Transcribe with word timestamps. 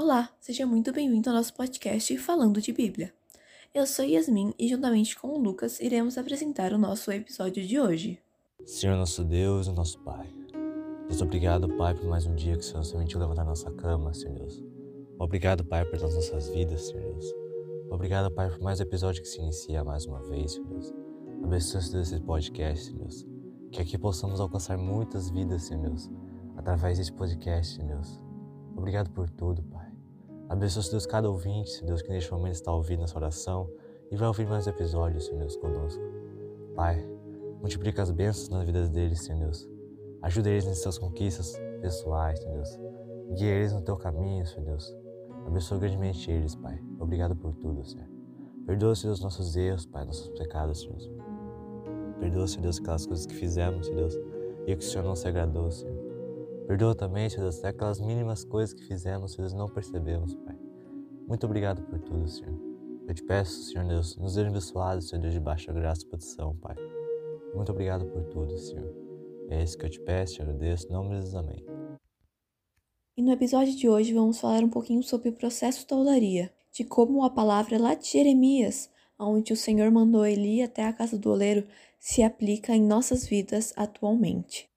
Olá, 0.00 0.30
seja 0.38 0.64
muito 0.64 0.92
bem-vindo 0.92 1.28
ao 1.28 1.34
nosso 1.34 1.52
podcast 1.54 2.16
Falando 2.18 2.60
de 2.60 2.72
Bíblia. 2.72 3.12
Eu 3.74 3.84
sou 3.84 4.04
Yasmin 4.04 4.54
e, 4.56 4.68
juntamente 4.68 5.18
com 5.18 5.26
o 5.30 5.38
Lucas, 5.40 5.80
iremos 5.80 6.16
apresentar 6.16 6.72
o 6.72 6.78
nosso 6.78 7.10
episódio 7.10 7.66
de 7.66 7.80
hoje. 7.80 8.22
Senhor 8.64 8.96
nosso 8.96 9.24
Deus 9.24 9.66
e 9.66 9.72
nosso 9.72 9.98
Pai, 10.04 10.32
Deus, 11.08 11.20
obrigado, 11.20 11.68
Pai, 11.76 11.96
por 11.96 12.04
mais 12.04 12.26
um 12.26 12.34
dia 12.36 12.52
que 12.52 12.60
o 12.60 12.62
Senhor 12.62 12.78
nos 12.78 12.92
permitiu 12.92 13.18
levantar 13.18 13.44
nossa 13.44 13.72
cama, 13.72 14.14
Senhor 14.14 14.38
Deus. 14.38 14.62
Obrigado, 15.18 15.64
Pai, 15.64 15.84
por 15.84 15.98
todas 15.98 16.14
as 16.14 16.30
nossas 16.30 16.48
vidas, 16.54 16.86
Senhor 16.86 17.02
Deus. 17.02 17.34
Obrigado, 17.90 18.32
Pai, 18.32 18.50
por 18.50 18.60
mais 18.60 18.78
um 18.78 18.84
episódio 18.84 19.20
que 19.20 19.28
se 19.28 19.40
inicia 19.40 19.82
mais 19.82 20.06
uma 20.06 20.22
vez, 20.28 20.52
Senhor 20.52 20.68
Deus. 20.68 20.94
Abençoe, 21.42 21.82
Senhor 21.82 21.94
Deus, 21.94 22.12
esse 22.12 22.22
podcast, 22.22 22.84
Senhor 22.84 23.00
Deus. 23.00 23.26
Que 23.72 23.82
aqui 23.82 23.98
possamos 23.98 24.38
alcançar 24.38 24.78
muitas 24.78 25.28
vidas, 25.28 25.64
Senhor 25.64 25.82
Deus, 25.82 26.08
através 26.56 26.98
desse 26.98 27.12
podcast, 27.12 27.74
Senhor 27.74 27.96
Deus. 27.96 28.20
Obrigado 28.76 29.10
por 29.10 29.28
tudo, 29.28 29.60
Pai. 29.64 29.87
Abençoe, 30.48 30.90
Deus, 30.90 31.04
cada 31.04 31.28
ouvinte, 31.28 31.70
Senhor 31.70 31.88
Deus, 31.88 32.00
que 32.00 32.08
neste 32.08 32.32
momento 32.32 32.54
está 32.54 32.72
ouvindo 32.72 33.04
essa 33.04 33.18
oração 33.18 33.70
e 34.10 34.16
vai 34.16 34.28
ouvir 34.28 34.46
mais 34.46 34.66
episódios, 34.66 35.26
Senhor 35.26 35.40
Deus, 35.40 35.56
conosco. 35.56 36.02
Pai, 36.74 37.06
multiplica 37.60 38.02
as 38.02 38.10
bênçãos 38.10 38.48
nas 38.48 38.64
vidas 38.64 38.88
deles, 38.88 39.22
Senhor 39.22 39.40
Deus. 39.40 39.68
Ajuda 40.22 40.48
eles 40.48 40.64
nas 40.64 40.78
suas 40.78 40.96
conquistas 40.96 41.54
pessoais, 41.82 42.38
Senhor 42.38 42.54
Deus. 42.54 42.78
Guia 43.36 43.50
eles 43.50 43.74
no 43.74 43.82
teu 43.82 43.96
caminho, 43.98 44.46
Senhor 44.46 44.64
Deus. 44.64 44.96
Abençoa 45.46 45.78
grandemente 45.78 46.30
eles, 46.30 46.54
Pai. 46.54 46.80
Obrigado 46.98 47.36
por 47.36 47.52
tudo, 47.54 47.84
Senhor. 47.84 48.08
Perdoa, 48.66 48.94
Senhor, 48.94 49.12
os 49.12 49.20
nossos 49.20 49.54
erros, 49.54 49.84
Pai, 49.84 50.06
nossos 50.06 50.30
pecados, 50.30 50.80
Senhor. 50.80 50.96
Perdoa, 52.20 52.46
Senhor 52.46 52.62
Deus, 52.62 52.78
aquelas 52.78 53.06
coisas 53.06 53.26
que 53.26 53.34
fizemos, 53.34 53.86
Senhor 53.86 53.98
Deus, 53.98 54.14
e 54.66 54.74
que 54.74 54.82
o 54.82 54.88
Senhor 54.88 55.04
não 55.04 55.14
se 55.14 55.28
agradou, 55.28 55.70
Senhor. 55.70 56.07
Perdoa 56.68 56.94
também, 56.94 57.30
Senhor 57.30 57.44
Deus, 57.44 57.58
até 57.60 57.68
aquelas 57.68 57.98
mínimas 57.98 58.44
coisas 58.44 58.74
que 58.74 58.84
fizemos, 58.86 59.32
Senhor 59.32 59.48
Deus, 59.48 59.54
não 59.54 59.70
percebemos, 59.70 60.34
Pai. 60.34 60.54
Muito 61.26 61.46
obrigado 61.46 61.80
por 61.80 61.98
tudo, 61.98 62.28
Senhor. 62.28 62.54
Eu 63.08 63.14
te 63.14 63.22
peço, 63.22 63.72
Senhor 63.72 63.86
Deus, 63.86 64.18
nos 64.18 64.36
abençoados, 64.36 65.08
Senhor 65.08 65.22
Deus, 65.22 65.32
de 65.32 65.40
baixa 65.40 65.72
graça 65.72 66.02
e 66.04 66.06
proteção, 66.06 66.54
Pai. 66.56 66.76
Muito 67.54 67.72
obrigado 67.72 68.04
por 68.04 68.22
tudo, 68.24 68.58
Senhor. 68.58 68.94
É 69.48 69.62
isso 69.62 69.78
que 69.78 69.86
eu 69.86 69.88
te 69.88 69.98
peço, 69.98 70.34
te 70.34 70.42
agradeço, 70.42 70.86
em 70.88 70.92
nome 70.92 71.14
Jesus, 71.14 71.34
amém. 71.34 71.64
E 73.16 73.22
no 73.22 73.32
episódio 73.32 73.74
de 73.74 73.88
hoje 73.88 74.12
vamos 74.12 74.38
falar 74.38 74.62
um 74.62 74.68
pouquinho 74.68 75.02
sobre 75.02 75.30
o 75.30 75.34
processo 75.34 75.88
da 75.88 75.96
olaria, 75.96 76.52
de 76.70 76.84
como 76.84 77.24
a 77.24 77.30
palavra 77.30 77.78
lá 77.78 77.94
de 77.94 78.08
Jeremias, 78.08 78.90
onde 79.18 79.54
o 79.54 79.56
Senhor 79.56 79.90
mandou 79.90 80.26
Eli 80.26 80.60
até 80.60 80.84
a 80.84 80.92
casa 80.92 81.16
do 81.16 81.30
oleiro, 81.30 81.66
se 81.98 82.22
aplica 82.22 82.76
em 82.76 82.86
nossas 82.86 83.26
vidas 83.26 83.72
atualmente. 83.74 84.68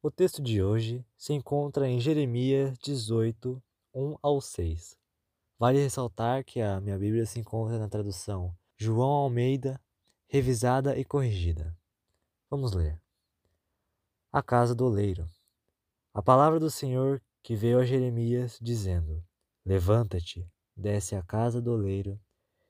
O 0.00 0.12
texto 0.12 0.40
de 0.40 0.62
hoje 0.62 1.04
se 1.16 1.32
encontra 1.32 1.88
em 1.88 1.98
Jeremias 1.98 2.78
18, 2.78 3.60
1 3.92 4.16
ao 4.22 4.40
6. 4.40 4.96
Vale 5.58 5.82
ressaltar 5.82 6.44
que 6.44 6.60
a 6.60 6.80
minha 6.80 6.96
Bíblia 6.96 7.26
se 7.26 7.40
encontra 7.40 7.80
na 7.80 7.88
tradução 7.88 8.56
João 8.76 9.10
Almeida, 9.10 9.80
revisada 10.28 10.96
e 10.96 11.04
corrigida. 11.04 11.76
Vamos 12.48 12.74
ler. 12.74 13.02
A 14.30 14.40
casa 14.40 14.72
do 14.72 14.84
oleiro. 14.84 15.28
A 16.14 16.22
palavra 16.22 16.60
do 16.60 16.70
Senhor 16.70 17.20
que 17.42 17.56
veio 17.56 17.80
a 17.80 17.84
Jeremias, 17.84 18.56
dizendo: 18.62 19.20
Levanta-te, 19.64 20.48
desce 20.76 21.16
à 21.16 21.24
casa 21.24 21.60
do 21.60 21.72
oleiro, 21.72 22.20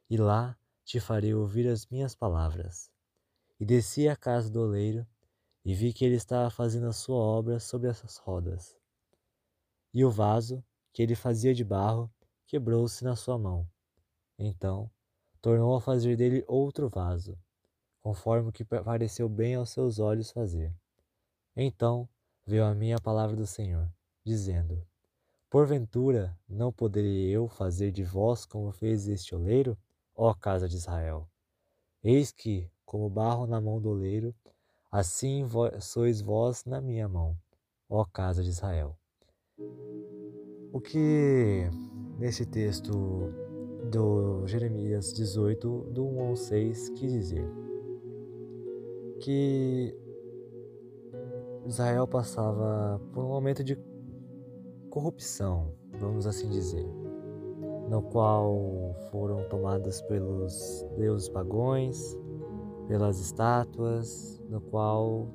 e 0.09 0.17
lá 0.17 0.57
te 0.83 0.99
farei 0.99 1.35
ouvir 1.35 1.69
as 1.69 1.87
minhas 1.89 2.15
palavras. 2.15 2.91
E 3.61 3.67
desci 3.67 4.09
à 4.09 4.17
casa 4.17 4.49
do 4.49 4.63
oleiro, 4.63 5.07
e 5.69 5.75
vi 5.75 5.93
que 5.93 6.03
ele 6.03 6.15
estava 6.15 6.49
fazendo 6.49 6.87
a 6.87 6.95
sua 6.95 7.19
obra 7.19 7.61
sobre 7.61 7.91
essas 7.91 8.17
rodas. 8.17 8.75
E 9.93 10.03
o 10.03 10.11
vaso, 10.11 10.65
que 10.95 11.03
ele 11.03 11.15
fazia 11.15 11.53
de 11.55 11.63
barro, 11.63 12.11
quebrou-se 12.47 13.05
na 13.05 13.15
sua 13.15 13.37
mão. 13.37 13.69
Então, 14.39 14.91
tornou 15.43 15.77
a 15.77 15.81
fazer 15.83 16.17
dele 16.17 16.43
outro 16.49 16.89
vaso, 16.89 17.39
conforme 18.01 18.49
o 18.49 18.53
que 18.53 18.65
pareceu 18.65 19.29
bem 19.29 19.57
aos 19.57 19.69
seus 19.69 19.99
olhos 19.99 20.31
fazer. 20.31 20.75
Então 21.55 22.09
veio 22.47 22.65
a 22.65 22.75
mim 22.75 22.93
a 22.93 22.99
palavra 22.99 23.37
do 23.37 23.47
Senhor, 23.47 23.93
dizendo: 24.25 24.83
Porventura 25.51 26.35
não 26.49 26.73
poderei 26.73 27.29
eu 27.29 27.47
fazer 27.47 27.93
de 27.93 28.05
vós 28.05 28.47
como 28.47 28.73
fez 28.73 29.07
este 29.07 29.35
oleiro, 29.35 29.77
ó 30.15 30.33
casa 30.33 30.67
de 30.67 30.77
Israel? 30.77 31.29
Eis 32.03 32.33
que, 32.33 32.71
como 32.87 33.11
barro 33.11 33.47
na 33.47 33.61
mão 33.61 33.79
do 33.79 33.91
oleiro, 33.91 34.35
Assim 34.91 35.47
sois 35.81 36.23
vós 36.23 36.65
na 36.65 36.81
minha 36.81 37.07
mão, 37.07 37.37
ó 37.91 38.07
casa 38.07 38.43
de 38.43 38.49
Israel. 38.49 38.97
O 40.73 40.81
que 40.81 41.69
nesse 42.19 42.47
texto 42.47 42.91
do 43.91 44.47
Jeremias 44.47 45.13
18, 45.13 45.91
do 45.91 46.07
1 46.07 46.21
ao 46.29 46.37
6, 46.37 46.89
quis 46.91 47.13
dizer? 47.13 47.47
Que 49.21 49.95
Israel 51.67 52.09
passava 52.09 52.99
por 53.13 53.23
um 53.23 53.29
momento 53.29 53.63
de 53.63 53.79
corrupção, 54.89 55.75
vamos 55.99 56.27
assim 56.27 56.49
dizer, 56.49 56.87
no 57.91 58.01
qual 58.05 58.97
foram 59.11 59.47
tomadas 59.51 60.01
pelos 60.01 60.83
deuses 60.97 61.29
pagões, 61.29 62.17
pelas 62.89 63.21
estátuas, 63.21 64.43
no 64.49 64.61
qual 64.61 65.29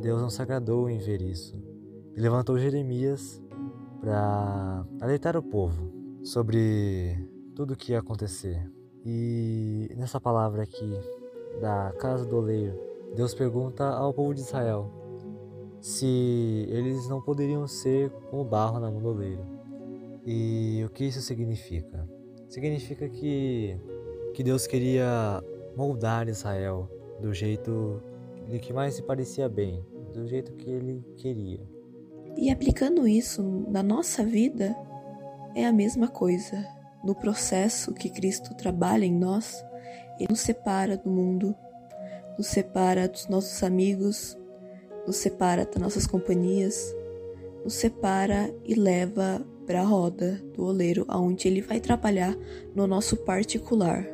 Deus 0.00 0.22
não 0.22 0.30
se 0.30 0.40
agradou 0.40 0.88
em 0.88 0.98
ver 0.98 1.20
isso. 1.20 1.60
E 2.16 2.20
levantou 2.20 2.58
Jeremias 2.58 3.42
para 4.00 4.86
alertar 5.00 5.36
o 5.36 5.42
povo 5.42 5.92
sobre 6.22 7.18
tudo 7.54 7.74
o 7.74 7.76
que 7.76 7.92
ia 7.92 7.98
acontecer. 7.98 8.70
E 9.04 9.90
nessa 9.96 10.20
palavra 10.20 10.62
aqui, 10.62 10.96
da 11.60 11.92
casa 11.98 12.24
do 12.24 12.36
oleiro, 12.36 12.78
Deus 13.16 13.34
pergunta 13.34 13.84
ao 13.84 14.14
povo 14.14 14.32
de 14.32 14.40
Israel 14.40 14.90
se 15.80 16.66
eles 16.68 17.08
não 17.08 17.20
poderiam 17.20 17.66
ser 17.66 18.10
como 18.30 18.44
barro 18.44 18.78
na 18.78 18.88
mão 18.88 19.02
do 19.02 19.08
oleiro. 19.08 19.44
E 20.24 20.82
o 20.86 20.90
que 20.90 21.04
isso 21.04 21.20
significa? 21.20 22.08
Significa 22.48 23.08
que, 23.08 23.76
que 24.34 24.44
Deus 24.44 24.66
queria 24.68 25.42
moldar 25.76 26.28
Israel 26.28 26.88
do 27.20 27.32
jeito 27.32 28.02
que 28.60 28.72
mais 28.72 28.94
se 28.94 29.02
parecia 29.02 29.48
bem, 29.48 29.84
do 30.12 30.26
jeito 30.26 30.52
que 30.52 30.68
ele 30.68 31.04
queria. 31.16 31.60
E 32.36 32.50
aplicando 32.50 33.06
isso 33.06 33.42
na 33.68 33.82
nossa 33.82 34.24
vida, 34.24 34.76
é 35.54 35.66
a 35.66 35.72
mesma 35.72 36.08
coisa. 36.08 36.66
No 37.04 37.14
processo 37.14 37.92
que 37.92 38.08
Cristo 38.08 38.54
trabalha 38.54 39.04
em 39.04 39.12
nós, 39.12 39.64
ele 40.18 40.28
nos 40.30 40.40
separa 40.40 40.96
do 40.96 41.10
mundo, 41.10 41.54
nos 42.36 42.46
separa 42.46 43.08
dos 43.08 43.28
nossos 43.28 43.62
amigos, 43.62 44.36
nos 45.06 45.16
separa 45.16 45.64
das 45.64 45.76
nossas 45.76 46.06
companhias, 46.06 46.94
nos 47.64 47.74
separa 47.74 48.54
e 48.64 48.74
leva 48.74 49.44
para 49.66 49.80
a 49.80 49.84
roda 49.84 50.40
do 50.54 50.64
oleiro, 50.64 51.04
aonde 51.08 51.48
ele 51.48 51.60
vai 51.60 51.80
trabalhar 51.80 52.36
no 52.74 52.86
nosso 52.86 53.16
particular. 53.16 54.06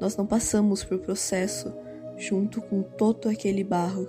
Nós 0.00 0.16
não 0.16 0.26
passamos 0.26 0.82
por 0.82 0.98
processo 0.98 1.72
junto 2.16 2.62
com 2.62 2.82
todo 2.82 3.28
aquele 3.28 3.62
barro 3.62 4.08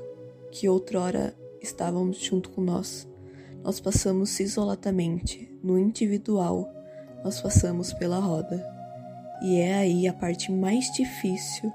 que 0.50 0.70
outrora 0.70 1.36
estávamos 1.62 2.18
junto 2.18 2.50
com 2.50 2.62
nós. 2.62 3.08
Nós 3.62 3.80
passamos 3.80 4.40
isoladamente, 4.40 5.54
no 5.62 5.78
individual, 5.78 6.72
nós 7.24 7.42
passamos 7.42 7.94
pela 7.94 8.20
roda. 8.20 8.66
E 9.44 9.60
é 9.60 9.76
aí 9.76 10.08
a 10.08 10.14
parte 10.14 10.52
mais 10.52 10.92
difícil 10.94 11.72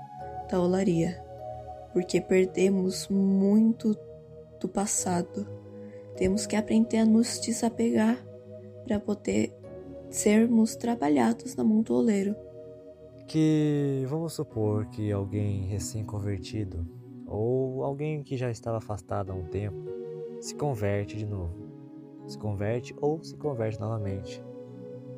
da 0.50 0.60
olaria, 0.60 1.22
porque 1.92 2.20
perdemos 2.20 3.08
muito 3.08 3.96
do 4.58 4.68
passado. 4.68 5.46
Temos 6.16 6.46
que 6.46 6.56
aprender 6.56 6.98
a 6.98 7.04
nos 7.04 7.38
desapegar 7.38 8.24
para 8.84 8.98
poder 8.98 9.54
sermos 10.08 10.74
trabalhados 10.74 11.54
na 11.54 11.62
mão 11.62 11.82
do 11.82 11.94
oleiro 11.94 12.34
que 13.26 14.04
vamos 14.08 14.32
supor 14.32 14.86
que 14.86 15.10
alguém 15.10 15.66
recém-convertido 15.66 16.86
ou 17.26 17.82
alguém 17.82 18.22
que 18.22 18.36
já 18.36 18.50
estava 18.50 18.78
afastado 18.78 19.32
há 19.32 19.34
um 19.34 19.44
tempo 19.44 19.84
se 20.40 20.54
converte 20.54 21.16
de 21.16 21.26
novo. 21.26 21.54
Se 22.26 22.38
converte 22.38 22.94
ou 23.00 23.22
se 23.22 23.36
converte 23.36 23.80
novamente. 23.80 24.42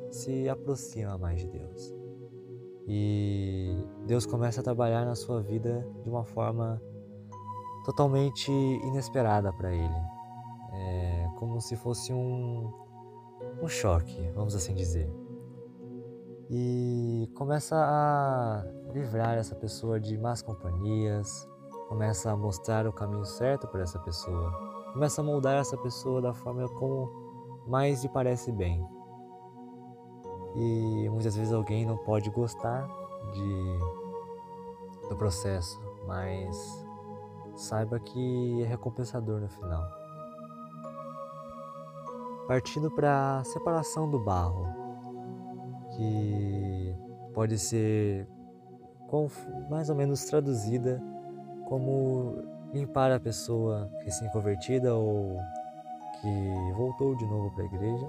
Se 0.09 0.49
aproxima 0.49 1.17
mais 1.17 1.41
de 1.41 1.47
Deus. 1.49 1.95
E 2.87 3.75
Deus 4.07 4.25
começa 4.25 4.61
a 4.61 4.63
trabalhar 4.63 5.05
na 5.05 5.13
sua 5.13 5.41
vida 5.41 5.87
de 6.03 6.09
uma 6.09 6.23
forma 6.23 6.81
totalmente 7.85 8.51
inesperada 8.51 9.53
para 9.53 9.71
ele. 9.71 10.01
É 10.73 11.29
como 11.37 11.61
se 11.61 11.75
fosse 11.75 12.11
um, 12.11 12.71
um 13.61 13.67
choque, 13.67 14.31
vamos 14.33 14.55
assim 14.55 14.73
dizer 14.73 15.28
e 16.49 17.29
começa 17.35 17.75
a 17.75 18.65
livrar 18.91 19.37
essa 19.37 19.55
pessoa 19.55 19.99
de 19.99 20.17
más 20.17 20.41
companhias, 20.41 21.47
começa 21.87 22.31
a 22.31 22.35
mostrar 22.35 22.87
o 22.87 22.93
caminho 22.93 23.23
certo 23.23 23.67
para 23.67 23.83
essa 23.83 23.99
pessoa, 23.99 24.51
começa 24.91 25.21
a 25.21 25.23
moldar 25.23 25.59
essa 25.59 25.77
pessoa 25.77 26.19
da 26.21 26.33
forma 26.33 26.67
como 26.69 27.63
mais 27.67 28.01
lhe 28.01 28.09
parece 28.09 28.51
bem. 28.51 28.83
E 30.55 31.07
muitas 31.09 31.35
vezes 31.35 31.53
alguém 31.53 31.85
não 31.85 31.97
pode 31.97 32.31
gostar 32.31 32.87
de, 33.31 35.07
do 35.07 35.15
processo, 35.15 35.79
mas 36.07 36.83
saiba 37.55 37.99
que 37.99 38.63
é 38.63 38.65
recompensador 38.65 39.39
no 39.39 39.49
final. 39.49 39.83
Partindo 42.47 42.89
para 42.89 43.37
a 43.37 43.43
separação 43.43 44.09
do 44.09 44.17
barro, 44.17 44.78
que 45.99 46.95
pode 47.33 47.59
ser 47.59 48.25
mais 49.69 49.89
ou 49.89 49.95
menos 49.95 50.23
traduzida 50.25 51.01
como 51.67 52.37
limpar 52.73 53.11
a 53.11 53.19
pessoa 53.19 53.91
recém-convertida 54.03 54.95
ou 54.95 55.37
que 56.21 56.73
voltou 56.77 57.15
de 57.17 57.25
novo 57.25 57.51
para 57.51 57.63
a 57.63 57.65
igreja, 57.65 58.07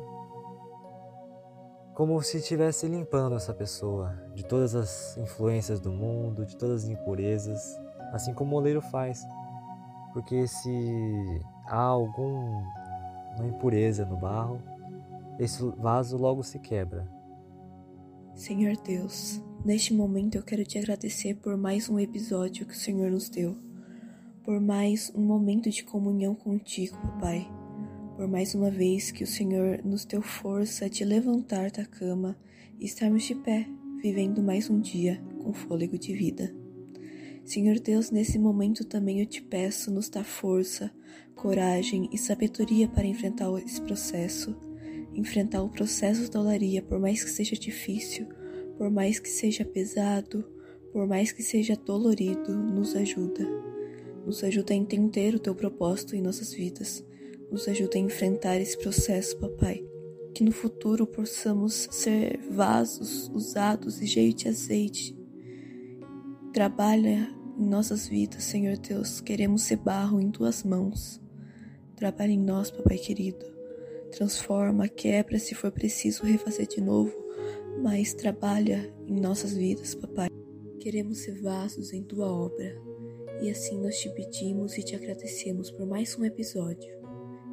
como 1.95 2.23
se 2.23 2.37
estivesse 2.37 2.87
limpando 2.87 3.35
essa 3.35 3.53
pessoa 3.53 4.15
de 4.35 4.45
todas 4.45 4.75
as 4.75 5.17
influências 5.17 5.81
do 5.81 5.91
mundo, 5.91 6.47
de 6.47 6.57
todas 6.57 6.85
as 6.85 6.89
impurezas, 6.89 7.77
assim 8.13 8.33
como 8.33 8.55
o 8.55 8.59
oleiro 8.59 8.81
faz. 8.81 9.27
Porque 10.13 10.47
se 10.47 11.43
há 11.67 11.83
alguma 11.83 12.65
impureza 13.43 14.05
no 14.05 14.17
barro, 14.17 14.61
esse 15.39 15.65
vaso 15.79 16.17
logo 16.17 16.43
se 16.43 16.59
quebra. 16.59 17.20
Senhor 18.35 18.77
Deus, 18.77 19.41
neste 19.65 19.93
momento 19.93 20.37
eu 20.37 20.43
quero 20.43 20.65
te 20.65 20.79
agradecer 20.79 21.35
por 21.37 21.57
mais 21.57 21.89
um 21.89 21.99
episódio 21.99 22.65
que 22.65 22.73
o 22.73 22.77
Senhor 22.77 23.11
nos 23.11 23.29
deu, 23.29 23.57
por 24.43 24.61
mais 24.61 25.13
um 25.15 25.21
momento 25.21 25.69
de 25.69 25.85
comunhão 25.85 26.35
contigo, 26.35 26.97
Pai, 27.21 27.47
por 28.17 28.27
mais 28.27 28.55
uma 28.55 28.71
vez 28.71 29.11
que 29.11 29.25
o 29.25 29.27
Senhor 29.27 29.85
nos 29.85 30.05
deu 30.05 30.23
força 30.23 30.89
de 30.89 31.05
levantar 31.05 31.71
da 31.71 31.85
cama 31.85 32.39
e 32.79 32.87
estarmos 32.87 33.25
de 33.25 33.35
pé, 33.35 33.69
vivendo 34.01 34.43
mais 34.43 34.71
um 34.71 34.81
dia 34.81 35.23
com 35.43 35.53
fôlego 35.53 35.99
de 35.99 36.15
vida. 36.15 36.55
Senhor 37.45 37.79
Deus, 37.79 38.11
nesse 38.11 38.39
momento 38.39 38.85
também 38.85 39.21
eu 39.21 39.27
te 39.27 39.43
peço 39.43 39.91
nos 39.91 40.09
dá 40.09 40.25
força, 40.25 40.91
coragem 41.35 42.09
e 42.13 42.17
sabedoria 42.17 42.89
para 42.89 43.07
enfrentar 43.07 43.53
esse 43.59 43.81
processo. 43.83 44.70
Enfrentar 45.21 45.63
o 45.63 45.69
processo 45.69 46.31
da 46.31 46.41
olaria, 46.41 46.81
por 46.81 46.99
mais 46.99 47.23
que 47.23 47.29
seja 47.29 47.55
difícil, 47.55 48.27
por 48.79 48.91
mais 48.91 49.21
que 49.21 49.29
seja 49.29 49.67
pesado, 49.67 50.43
por 50.95 51.07
mais 51.07 51.31
que 51.31 51.43
seja 51.43 51.77
dolorido, 51.77 52.57
nos 52.57 52.97
ajuda. 52.97 53.47
Nos 54.25 54.43
ajuda 54.43 54.73
a 54.73 54.77
entender 54.77 55.35
o 55.35 55.39
teu 55.39 55.55
propósito 55.55 56.17
em 56.17 56.23
nossas 56.23 56.55
vidas. 56.55 57.05
Nos 57.53 57.69
ajuda 57.69 57.99
a 57.99 58.01
enfrentar 58.01 58.59
esse 58.59 58.79
processo, 58.79 59.37
papai. 59.37 59.85
Que 60.35 60.43
no 60.43 60.53
futuro 60.53 61.07
possamos 61.07 61.87
ser 61.91 62.41
vasos 62.51 63.29
usados 63.35 64.01
e 64.01 64.07
cheios 64.07 64.37
de 64.37 64.49
azeite. 64.49 65.15
Trabalha 66.51 67.31
em 67.59 67.67
nossas 67.67 68.09
vidas, 68.09 68.45
Senhor 68.45 68.79
Deus. 68.79 69.21
Queremos 69.21 69.65
ser 69.65 69.77
barro 69.77 70.19
em 70.19 70.31
tuas 70.31 70.65
mãos. 70.65 71.21
Trabalha 71.95 72.33
em 72.33 72.41
nós, 72.41 72.71
Papai 72.71 72.97
querido. 72.97 73.60
Transforma, 74.11 74.89
quebra 74.89 75.39
se 75.39 75.55
for 75.55 75.71
preciso 75.71 76.25
refazer 76.25 76.67
de 76.67 76.81
novo, 76.81 77.13
mas 77.83 78.13
trabalha 78.13 78.93
em 79.07 79.21
nossas 79.21 79.55
vidas, 79.55 79.95
Papai. 79.95 80.29
Queremos 80.81 81.19
ser 81.19 81.41
vasos 81.41 81.93
em 81.93 82.03
tua 82.03 82.27
obra. 82.27 82.75
E 83.41 83.51
assim 83.51 83.81
nós 83.81 83.99
te 83.99 84.11
pedimos 84.11 84.77
e 84.77 84.83
te 84.83 84.95
agradecemos 84.95 85.71
por 85.71 85.87
mais 85.87 86.17
um 86.19 86.25
episódio. 86.25 86.93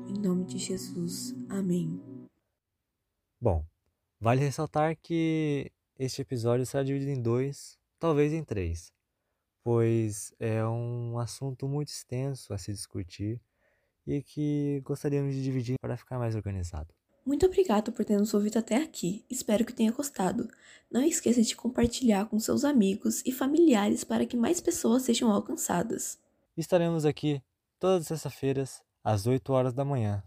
Em 0.07 0.19
nome 0.19 0.45
de 0.45 0.57
Jesus. 0.57 1.35
Amém. 1.49 2.01
Bom, 3.39 3.63
vale 4.19 4.41
ressaltar 4.41 4.97
que 5.01 5.71
este 5.97 6.21
episódio 6.21 6.65
será 6.65 6.83
dividido 6.83 7.11
em 7.11 7.21
dois, 7.21 7.77
talvez 7.99 8.33
em 8.33 8.43
três 8.43 8.91
pois 9.67 10.33
é 10.39 10.65
um 10.65 11.19
assunto 11.19 11.67
muito 11.67 11.89
extenso 11.89 12.53
a 12.53 12.57
se 12.57 12.71
discutir 12.71 13.37
e 14.07 14.23
que 14.23 14.81
gostaríamos 14.85 15.35
de 15.35 15.43
dividir 15.43 15.75
para 15.81 15.97
ficar 15.97 16.17
mais 16.17 16.35
organizado. 16.35 16.93
Muito 17.25 17.45
obrigado 17.45 17.91
por 17.91 18.05
ter 18.05 18.17
nos 18.17 18.33
ouvido 18.33 18.57
até 18.57 18.77
aqui. 18.77 19.25
Espero 19.29 19.65
que 19.65 19.73
tenha 19.73 19.91
gostado. 19.91 20.47
Não 20.89 21.03
esqueça 21.03 21.41
de 21.41 21.55
compartilhar 21.57 22.25
com 22.27 22.39
seus 22.39 22.63
amigos 22.63 23.21
e 23.25 23.33
familiares 23.33 24.05
para 24.05 24.25
que 24.25 24.37
mais 24.37 24.61
pessoas 24.61 25.03
sejam 25.03 25.29
alcançadas. 25.29 26.17
Estaremos 26.55 27.03
aqui 27.03 27.41
todas 27.77 28.03
as 28.03 28.07
sextas-feiras 28.07 28.81
às 29.03 29.27
8 29.27 29.51
horas 29.51 29.73
da 29.73 29.83
manhã. 29.83 30.23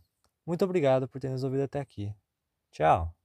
Muito 0.47 0.63
obrigado 0.63 1.09
por 1.09 1.19
ter 1.19 1.31
nos 1.31 1.43
ouvido 1.43 1.63
até 1.63 1.81
aqui. 1.81 2.15
Tchau! 2.71 3.20